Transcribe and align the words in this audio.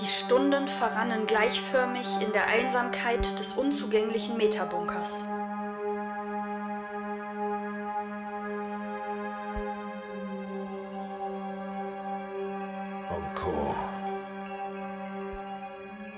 Die 0.00 0.06
Stunden 0.06 0.66
verrannen 0.66 1.26
gleichförmig 1.26 2.06
in 2.20 2.32
der 2.32 2.48
Einsamkeit 2.48 3.38
des 3.38 3.52
unzugänglichen 3.52 4.36
Metabunkers. 4.36 5.22
Unko. 13.08 13.74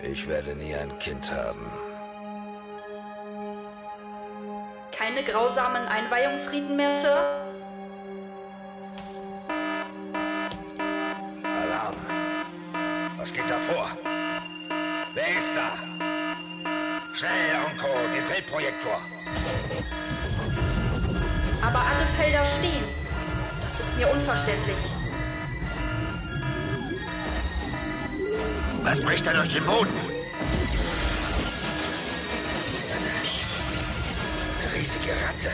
Ich 0.03 0.27
werde 0.27 0.55
nie 0.55 0.75
ein 0.75 0.99
Kind 0.99 1.31
haben. 1.31 1.71
Keine 4.93 5.23
grausamen 5.23 5.87
Einweihungsriten 5.87 6.77
mehr, 6.77 6.91
Sir? 6.91 7.46
Geht 13.47 13.55
da 13.55 13.61
vor? 13.61 13.91
Wer 15.15 15.29
ist 15.29 15.53
da? 15.55 15.73
Schnell, 17.15 17.31
Unko, 17.71 17.89
den 18.15 18.25
Feldprojektor. 18.25 19.01
Aber 21.63 21.79
alle 21.79 22.07
Felder 22.19 22.45
stehen. 22.59 22.85
Das 23.63 23.81
ist 23.81 23.97
mir 23.97 24.09
unverständlich. 24.09 24.77
Was 28.83 29.01
bricht 29.01 29.27
da 29.27 29.33
durch 29.33 29.49
den 29.49 29.65
Boden? 29.65 29.95
Eine 34.63 34.75
riesige 34.75 35.11
Ratte. 35.11 35.51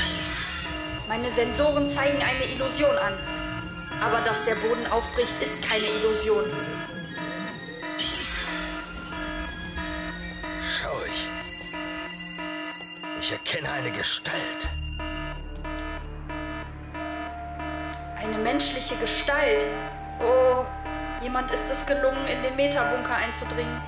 Meine 1.08 1.30
Sensoren 1.30 1.88
zeigen 1.90 2.18
eine 2.22 2.52
Illusion 2.52 2.96
an. 2.96 3.14
Aber 4.04 4.20
dass 4.26 4.44
der 4.44 4.56
Boden 4.56 4.86
aufbricht, 4.90 5.32
ist 5.40 5.62
keine 5.62 5.84
Illusion. 5.84 6.44
Ich 13.32 13.38
erkenne 13.38 13.72
eine 13.72 13.90
Gestalt. 13.90 14.68
Eine 18.16 18.36
menschliche 18.36 18.94
Gestalt. 18.96 19.64
Oh, 20.20 20.66
jemand 21.22 21.50
ist 21.50 21.70
es 21.70 21.86
gelungen, 21.86 22.26
in 22.26 22.42
den 22.42 22.56
Metabunker 22.56 23.16
einzudringen. 23.16 23.80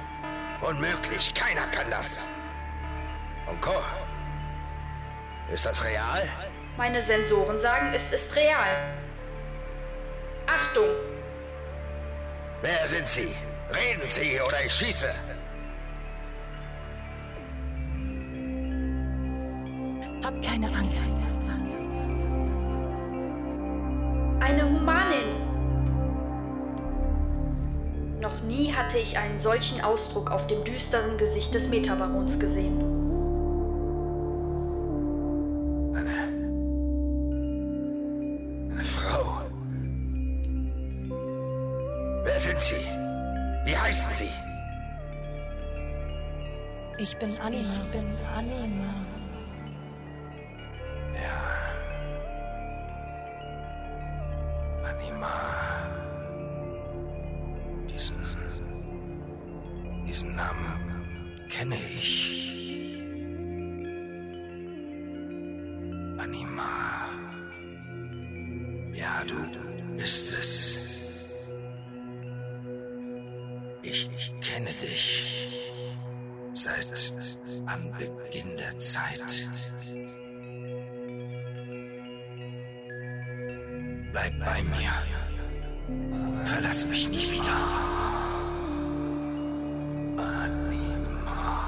Unmöglich, 0.62 1.34
keiner 1.34 1.66
kann 1.66 1.90
das. 1.90 2.26
Unko, 3.46 3.82
ist 5.52 5.66
das 5.66 5.84
real? 5.84 6.26
Meine 6.78 7.02
Sensoren 7.02 7.58
sagen, 7.58 7.92
es 7.94 8.12
ist 8.12 8.34
real. 8.36 8.94
Achtung! 10.46 10.88
Wer 12.62 12.88
sind 12.88 13.08
Sie? 13.08 13.34
Reden 13.74 14.10
Sie 14.10 14.40
oder 14.40 14.64
ich 14.64 14.72
schieße. 14.72 15.14
Hab 20.24 20.42
keine 20.42 20.68
Angst. 20.68 21.12
Eine 24.40 24.64
Humanin! 24.64 25.44
Noch 28.20 28.40
nie 28.44 28.72
hatte 28.72 28.96
ich 28.96 29.18
einen 29.18 29.38
solchen 29.38 29.82
Ausdruck 29.82 30.30
auf 30.30 30.46
dem 30.46 30.64
düsteren 30.64 31.18
Gesicht 31.18 31.54
des 31.54 31.68
Metabarons 31.68 32.40
gesehen. 32.40 32.80
Eine. 35.94 36.32
Eine 38.72 38.84
Frau. 38.84 39.42
Wer 42.24 42.40
sind 42.40 42.60
Sie? 42.62 42.76
Wie 43.66 43.76
heißen 43.76 44.14
Sie? 44.14 44.30
Ich 46.96 47.14
bin 47.18 47.38
Anima. 47.40 47.62
Ich 47.62 47.78
bin 47.92 48.06
Anima. 48.34 49.13
Diesen. 57.94 58.16
Diesen 60.06 60.34
Namen 60.34 61.42
kenne 61.48 61.76
ich. 61.76 62.52
Anima. 66.18 67.08
Ja, 68.92 69.22
du 69.26 69.96
bist 69.96 70.32
es. 70.32 71.50
Ich, 73.82 74.10
kenne 74.40 74.72
dich. 74.80 75.50
Seit 76.52 76.92
Anbeginn 77.66 78.56
der 78.56 78.78
Zeit. 78.78 79.50
Bleib 84.12 84.38
bei 84.38 84.62
mir. 84.62 85.23
Verlass 86.46 86.86
mich 86.86 87.08
nie 87.10 87.30
wieder. 87.30 87.58
Anima. 90.16 91.64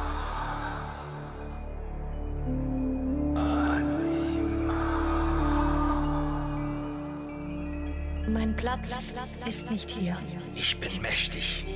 Mein 8.28 8.56
Platz 8.56 9.12
ist 9.46 9.70
nicht 9.70 9.90
hier. 9.90 10.16
Ich 10.54 10.78
bin 10.80 11.02
mächtig. 11.02 11.66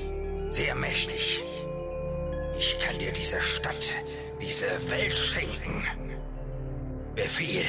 Sehr 0.49 0.75
mächtig. 0.75 1.43
Ich 2.59 2.79
kann 2.79 2.99
dir 2.99 3.13
diese 3.13 3.41
Stadt, 3.41 3.97
diese 4.41 4.67
Welt 4.91 5.17
schenken. 5.17 5.85
Befehl. 7.15 7.65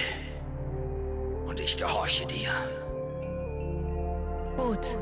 Und 1.46 1.60
ich 1.60 1.76
gehorche 1.76 2.26
dir. 2.26 2.52
Gut. 4.72 4.98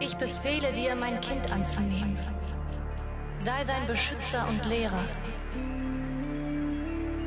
Ich 0.00 0.16
befehle 0.16 0.72
dir, 0.72 0.96
mein 0.96 1.20
Kind 1.20 1.52
anzunehmen. 1.52 2.18
Sei 3.38 3.64
sein 3.64 3.86
Beschützer 3.86 4.48
und 4.48 4.64
Lehrer. 4.66 5.04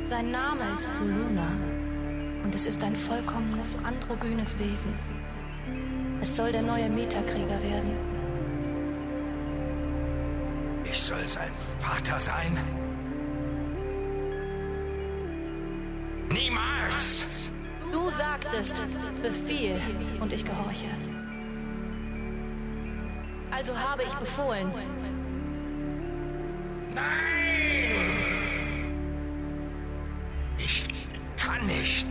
Sein 0.04 0.30
Name 0.30 0.74
ist 0.74 0.94
Zuluna 0.94 1.48
und 2.42 2.54
es 2.54 2.66
ist 2.66 2.84
ein 2.84 2.94
vollkommenes 2.94 3.78
androgynes 3.82 4.58
Wesen. 4.58 4.92
Es 6.20 6.36
soll 6.36 6.52
der 6.52 6.64
neue 6.64 6.90
Metakrieger 6.90 7.62
werden. 7.62 7.96
Ich 10.84 11.00
soll 11.00 11.26
sein 11.26 11.50
Vater 11.78 12.18
sein? 12.18 12.58
Sagtest, 18.16 18.82
Befehl 19.22 19.80
und 20.20 20.32
ich 20.32 20.44
gehorche. 20.44 20.86
Also 23.50 23.78
habe 23.78 24.02
ich 24.02 24.14
befohlen. 24.14 24.70
Nein! 26.94 27.04
Ich 30.58 30.88
kann 31.36 31.66
nicht. 31.66 32.06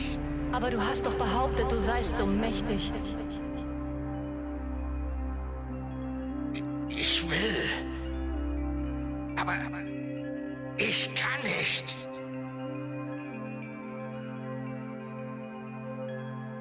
Aber 0.52 0.70
du 0.70 0.80
hast 0.80 1.06
doch 1.06 1.16
behauptet, 1.16 1.72
du 1.72 1.80
seist 1.80 2.18
so 2.18 2.26
mächtig. 2.26 2.92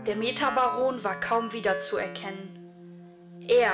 Der 0.07 0.17
Metabaron 0.17 1.05
war 1.05 1.21
kaum 1.21 1.53
wiederzuerkennen. 1.53 2.59
Er, 3.47 3.73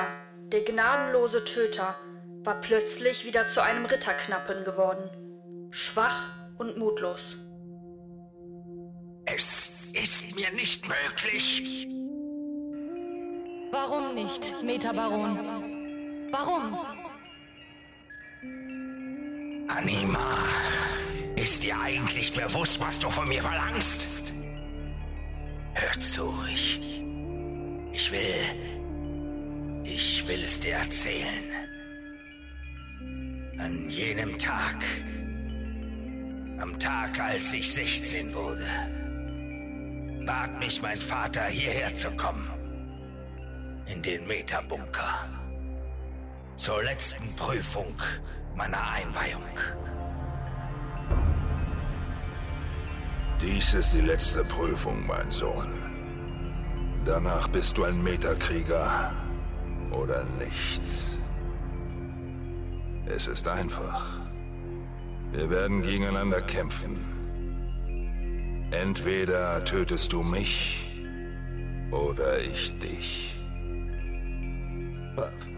der 0.51 0.61
gnadenlose 0.61 1.43
Töter, 1.43 1.95
war 2.43 2.61
plötzlich 2.61 3.25
wieder 3.25 3.47
zu 3.47 3.63
einem 3.63 3.85
Ritterknappen 3.85 4.63
geworden. 4.63 5.09
Schwach 5.71 6.29
und 6.59 6.77
mutlos. 6.77 7.35
Es 9.25 9.91
ist 9.93 10.35
mir 10.35 10.51
nicht 10.51 10.85
möglich. 10.87 11.87
Warum 13.71 14.13
nicht, 14.13 14.55
Metabaron? 14.63 15.39
Warum? 16.31 16.77
Anima, 19.67 20.37
ist 21.35 21.63
dir 21.63 21.75
eigentlich 21.83 22.33
bewusst, 22.33 22.79
was 22.79 22.99
du 22.99 23.09
von 23.09 23.27
mir 23.27 23.41
verlangst? 23.41 24.38
Hör. 25.99 26.45
Ich 27.91 28.11
will. 28.11 29.81
Ich 29.83 30.27
will 30.27 30.43
es 30.43 30.59
dir 30.59 30.75
erzählen. 30.75 31.43
An 33.57 33.89
jenem 33.89 34.37
Tag. 34.37 34.77
Am 36.59 36.79
Tag, 36.79 37.19
als 37.19 37.51
ich 37.53 37.73
16 37.73 38.33
wurde. 38.33 38.65
Bat 40.25 40.59
mich 40.59 40.81
mein 40.81 40.97
Vater, 40.97 41.45
hierher 41.45 41.93
zu 41.95 42.11
kommen. 42.11 42.47
in 43.91 44.01
den 44.01 44.25
Metabunker. 44.27 45.27
Zur 46.55 46.83
letzten 46.83 47.35
Prüfung 47.35 47.93
meiner 48.55 48.91
Einweihung. 48.91 49.43
Dies 53.41 53.73
ist 53.73 53.93
die 53.93 54.01
letzte 54.01 54.43
Prüfung, 54.43 55.07
mein 55.07 55.31
Sohn. 55.31 55.69
Danach 57.05 57.47
bist 57.47 57.77
du 57.77 57.85
ein 57.85 58.03
Metakrieger 58.03 59.13
oder 59.91 60.25
nichts. 60.37 61.15
Es 63.05 63.27
ist 63.27 63.47
einfach. 63.47 64.19
Wir 65.31 65.49
werden 65.49 65.81
gegeneinander 65.81 66.41
kämpfen. 66.41 66.97
Entweder 68.71 69.63
tötest 69.63 70.11
du 70.11 70.21
mich 70.21 70.85
oder 71.91 72.39
ich 72.39 72.77
dich. 72.79 73.39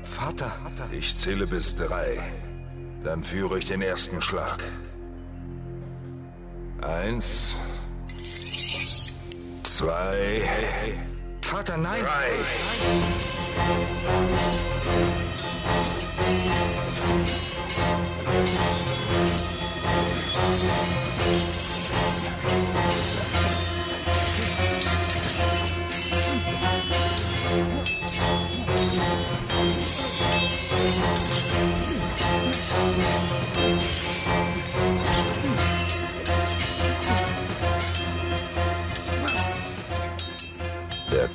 Vater. 0.03 0.51
Ich 0.91 1.17
zähle 1.17 1.47
bis 1.47 1.75
drei. 1.75 2.19
Dann 3.03 3.23
führe 3.23 3.57
ich 3.57 3.65
den 3.65 3.81
ersten 3.81 4.21
Schlag. 4.21 4.63
Eins. 6.81 7.55
Zwei. 9.81 10.43
Vater, 11.41 11.75
nein. 11.75 12.03
Drei. 12.03 12.29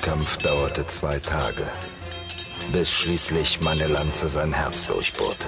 Kampf 0.01 0.37
dauerte 0.37 0.85
zwei 0.87 1.17
Tage, 1.19 1.67
bis 2.71 2.91
schließlich 2.91 3.61
meine 3.61 3.87
Lanze 3.87 4.29
sein 4.29 4.53
Herz 4.53 4.87
durchbohrte. 4.87 5.45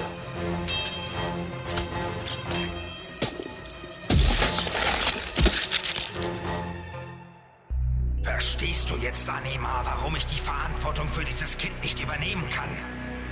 Verstehst 8.23 8.89
du 8.89 8.95
jetzt, 8.95 9.29
Anima, 9.29 9.81
warum 9.85 10.15
ich 10.15 10.25
die 10.25 10.39
Verantwortung 10.39 11.07
für 11.07 11.23
dieses 11.23 11.57
Kind 11.57 11.81
nicht 11.81 11.99
übernehmen 11.99 12.47
kann? 12.49 12.69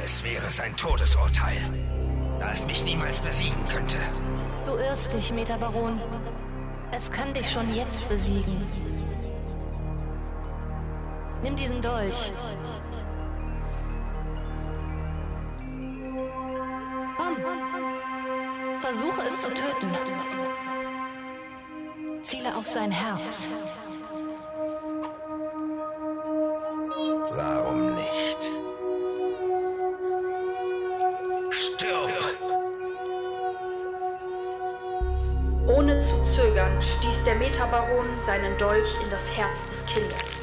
Es 0.03 0.23
wäre 0.23 0.49
sein 0.49 0.75
Todesurteil, 0.77 1.57
da 2.39 2.51
es 2.51 2.65
mich 2.65 2.83
niemals 2.83 3.19
besiegen 3.19 3.67
könnte. 3.67 3.97
Du 4.65 4.75
irrst 4.75 5.13
dich, 5.13 5.33
Metabaron. 5.33 5.99
Es 6.91 7.11
kann 7.11 7.33
dich 7.33 7.49
schon 7.51 7.73
jetzt 7.75 8.07
besiegen. 8.07 8.65
Nimm 11.47 11.55
diesen 11.55 11.81
Dolch. 11.81 12.33
Komm. 17.15 17.37
Versuche 18.81 19.21
es 19.29 19.39
zu 19.39 19.47
töten. 19.47 19.87
Ziele 22.21 22.53
auf 22.53 22.67
sein 22.67 22.91
Herz. 22.91 23.47
Warum 27.33 27.95
nicht? 27.95 28.51
Stirb! 31.51 32.11
Ohne 35.69 36.03
zu 36.03 36.25
zögern 36.35 36.81
stieß 36.81 37.23
der 37.23 37.35
Metabaron 37.35 38.19
seinen 38.19 38.57
Dolch 38.57 39.01
in 39.01 39.09
das 39.09 39.37
Herz 39.37 39.69
des 39.69 39.85
Kindes. 39.85 40.36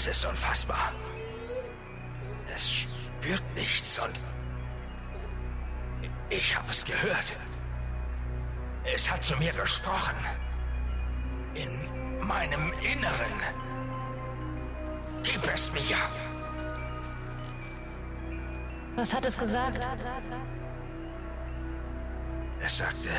Es 0.00 0.06
ist 0.06 0.24
unfassbar. 0.24 0.92
Es 2.54 2.72
spürt 2.72 3.42
nichts 3.54 3.98
und. 3.98 4.24
Ich 6.30 6.56
habe 6.56 6.70
es 6.70 6.86
gehört. 6.86 7.36
Es 8.82 9.10
hat 9.10 9.22
zu 9.22 9.36
mir 9.36 9.52
gesprochen. 9.52 10.14
In 11.52 11.70
meinem 12.26 12.72
Inneren. 12.80 13.36
Gib 15.22 15.46
es 15.54 15.70
mir. 15.70 15.98
Was 18.96 19.12
hat 19.12 19.26
es 19.26 19.36
gesagt? 19.36 19.86
Es 22.58 22.78
sagte, 22.78 23.10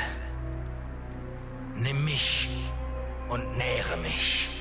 nimm 1.75 2.03
mich 2.05 2.49
und 3.29 3.55
nähere 3.55 3.97
mich. 3.97 4.60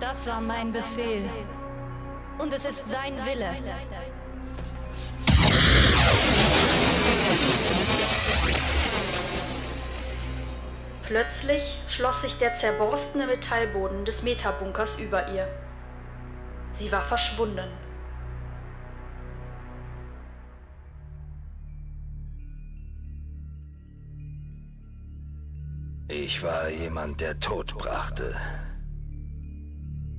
Das 0.00 0.26
war 0.26 0.40
mein 0.40 0.72
Befehl. 0.72 1.28
Und 2.38 2.52
es 2.54 2.64
ist 2.64 2.90
sein 2.90 3.14
Wille. 3.26 3.54
Plötzlich 11.02 11.78
schloss 11.86 12.22
sich 12.22 12.38
der 12.38 12.54
zerborstene 12.54 13.26
Metallboden 13.26 14.04
des 14.04 14.22
Metabunkers 14.22 14.98
über 14.98 15.28
ihr. 15.28 15.46
Sie 16.70 16.90
war 16.90 17.02
verschwunden. 17.02 17.68
Ich 26.08 26.42
war 26.42 26.68
jemand, 26.68 27.20
der 27.20 27.38
Tod 27.38 27.76
brachte. 27.76 28.36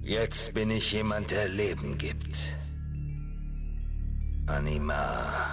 Jetzt 0.04 0.56
bin 0.56 0.72
ich 0.72 0.92
jemand, 0.94 1.30
der 1.30 1.48
Leben 1.48 1.98
gibt. 1.98 2.36
Anima, 4.48 5.48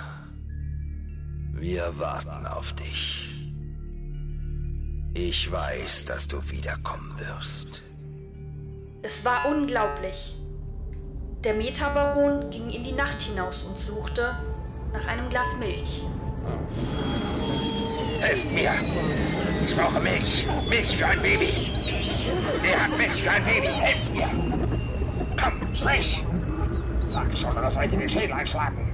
wir 1.52 1.98
warten 1.98 2.46
auf 2.46 2.72
dich. 2.72 3.28
Ich 5.12 5.50
weiß, 5.52 6.06
dass 6.06 6.28
du 6.28 6.38
wiederkommen 6.50 7.12
wirst. 7.18 7.92
Es 9.02 9.24
war 9.24 9.46
unglaublich. 9.50 10.34
Der 11.44 11.54
Metabaron 11.54 12.50
ging 12.50 12.70
in 12.70 12.84
die 12.84 12.92
Nacht 12.92 13.20
hinaus 13.20 13.62
und 13.62 13.78
suchte 13.78 14.34
nach 14.92 15.06
einem 15.06 15.28
Glas 15.28 15.58
Milch. 15.58 16.02
Helft 18.20 18.50
mir! 18.52 18.72
Ich 19.66 19.76
brauche 19.76 20.00
Milch! 20.00 20.46
Milch 20.68 20.96
für 20.96 21.06
ein 21.06 21.20
Baby! 21.20 21.87
Wer 22.60 22.84
hat 22.84 22.96
Milch 22.96 23.22
für 23.22 23.30
ein 23.30 23.44
Baby? 23.44 23.66
Helft 23.68 24.10
mir! 24.12 24.28
Komm, 25.40 25.76
sprich! 25.76 26.24
Sag 27.08 27.36
schon, 27.36 27.56
oder 27.56 27.70
soll 27.70 27.84
ich 27.84 27.90
dir 27.90 27.98
den 27.98 28.08
Schädel 28.08 28.32
einschlagen? 28.32 28.92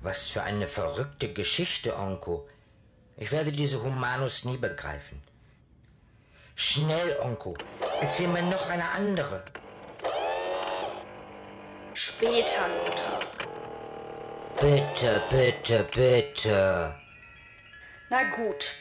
Was 0.00 0.28
für 0.28 0.42
eine 0.42 0.66
verrückte 0.66 1.32
Geschichte, 1.32 1.96
Onko. 1.96 2.48
Ich 3.16 3.30
werde 3.30 3.52
diese 3.52 3.82
Humanus 3.82 4.44
nie 4.44 4.56
begreifen. 4.56 5.22
Schnell, 6.54 7.16
Onko, 7.22 7.56
erzähl 8.00 8.28
mir 8.28 8.42
noch 8.42 8.68
eine 8.70 8.88
andere. 8.90 9.44
Später, 11.94 12.68
Lothar. 12.86 13.20
Bitte, 14.60 15.22
bitte, 15.30 15.86
bitte. 15.94 16.94
Na 18.10 18.22
gut. 18.34 18.72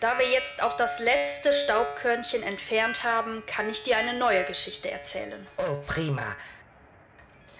Da 0.00 0.18
wir 0.18 0.28
jetzt 0.28 0.62
auch 0.62 0.76
das 0.76 1.00
letzte 1.00 1.52
Staubkörnchen 1.52 2.42
entfernt 2.42 3.04
haben, 3.04 3.42
kann 3.46 3.68
ich 3.68 3.82
dir 3.82 3.96
eine 3.96 4.14
neue 4.14 4.44
Geschichte 4.44 4.90
erzählen. 4.90 5.46
Oh, 5.58 5.76
prima. 5.86 6.36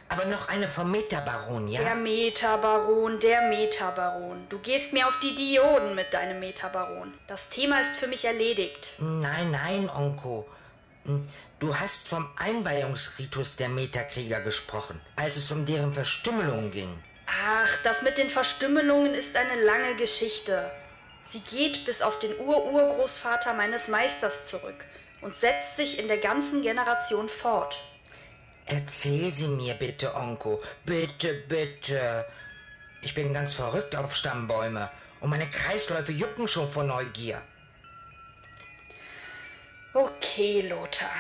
Aber 0.09 0.27
noch 0.27 0.49
eine 0.49 0.69
vom 0.69 0.91
Metabaron, 0.91 1.69
ja? 1.69 1.83
Der 1.83 1.95
Metabaron, 1.95 3.19
der 3.21 3.43
Metabaron. 3.49 4.47
Du 4.49 4.59
gehst 4.59 4.93
mir 4.93 5.09
auf 5.09 5.19
die 5.21 5.35
Dioden 5.35 5.95
mit 5.95 6.13
deinem 6.15 6.41
Metabaron. 6.41 7.15
Das 7.27 7.51
Thema 7.51 7.81
ist 7.81 7.97
für 7.97 8.07
mich 8.07 8.25
erledigt. 8.25 8.93
Nein, 8.99 9.51
nein, 9.51 9.91
Onko. 9.91 10.49
Hm, 11.05 11.29
Du 11.61 11.75
hast 11.75 12.09
vom 12.09 12.29
Einweihungsritus 12.37 13.57
der 13.57 13.69
Metakrieger 13.69 14.41
gesprochen, 14.41 15.01
als 15.17 15.37
es 15.37 15.51
um 15.51 15.65
deren 15.65 15.95
Verstümmelung 15.95 16.71
ging. 16.71 17.03
Ach, 17.27 17.83
das 17.83 18.03
mit 18.03 18.19
den 18.19 18.31
Verstümmelungen 18.31 19.15
ist 19.15 19.37
eine 19.37 19.63
lange 19.63 19.97
Geschichte. 19.97 20.71
Sie 21.25 21.41
geht 21.41 21.85
bis 21.87 22.03
auf 22.03 22.19
den 22.19 22.39
Ururgroßvater 22.39 23.55
meines 23.55 23.89
Meisters 23.89 24.47
zurück 24.47 24.85
und 25.23 25.37
setzt 25.37 25.77
sich 25.77 25.99
in 25.99 26.09
der 26.09 26.19
ganzen 26.19 26.63
Generation 26.63 27.29
fort. 27.29 27.79
Erzähl 28.67 29.33
sie 29.33 29.49
mir 29.49 29.75
bitte, 29.75 30.15
Onko. 30.15 30.63
Bitte, 30.85 31.35
bitte. 31.49 32.27
Ich 33.03 33.15
bin 33.15 33.35
ganz 33.35 33.55
verrückt 33.55 33.97
auf 33.97 34.15
Stammbäume 34.15 34.91
und 35.21 35.31
meine 35.31 35.49
Kreisläufe 35.49 36.13
jucken 36.13 36.49
schon 36.49 36.71
vor 36.71 36.85
Neugier. 36.85 37.41
Okay, 39.93 40.63
Lothar. 40.63 41.15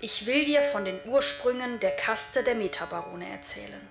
Ich 0.00 0.26
will 0.26 0.44
dir 0.44 0.62
von 0.62 0.84
den 0.84 0.98
Ursprüngen 1.04 1.78
der 1.80 1.92
Kaste 1.92 2.42
der 2.42 2.54
Metabarone 2.54 3.30
erzählen. 3.30 3.88